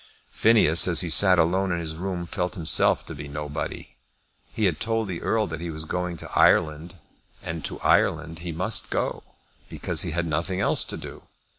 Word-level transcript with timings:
Phineas, 0.31 0.87
as 0.87 1.01
he 1.01 1.11
sat 1.11 1.37
alone 1.37 1.71
in 1.71 1.77
his 1.79 1.95
room, 1.95 2.25
felt 2.25 2.55
himself 2.55 3.05
to 3.05 3.13
be 3.13 3.27
nobody. 3.27 3.89
He 4.51 4.65
had 4.65 4.79
told 4.79 5.07
the 5.07 5.21
Earl 5.21 5.45
that 5.45 5.61
he 5.61 5.69
was 5.69 5.85
going 5.85 6.17
to 6.17 6.31
Ireland, 6.35 6.95
and 7.43 7.63
to 7.65 7.79
Ireland 7.81 8.39
he 8.39 8.51
must 8.51 8.89
go; 8.89 9.21
because 9.69 10.01
he 10.01 10.09
had 10.09 10.25
nothing 10.25 10.59
else 10.59 10.83
to 10.85 10.97
do. 10.97 11.21